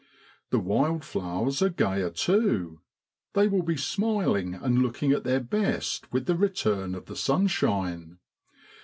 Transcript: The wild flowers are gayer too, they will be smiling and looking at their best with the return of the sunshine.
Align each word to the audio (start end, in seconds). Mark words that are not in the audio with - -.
The 0.49 0.57
wild 0.57 1.05
flowers 1.05 1.61
are 1.61 1.69
gayer 1.69 2.09
too, 2.09 2.81
they 3.33 3.47
will 3.47 3.61
be 3.61 3.77
smiling 3.77 4.55
and 4.55 4.81
looking 4.81 5.11
at 5.11 5.23
their 5.23 5.39
best 5.41 6.11
with 6.11 6.25
the 6.25 6.33
return 6.35 6.95
of 6.95 7.05
the 7.05 7.15
sunshine. 7.15 8.17